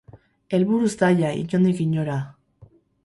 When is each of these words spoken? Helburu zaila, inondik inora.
Helburu 0.57 0.87
zaila, 0.99 1.31
inondik 1.41 1.83
inora. 1.85 2.17